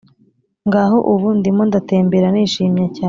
ngaho 0.67 0.97
ubu, 1.13 1.27
ndimo 1.39 1.63
ndatembera 1.69 2.27
nishimye 2.31 2.85
cyane 2.95 2.99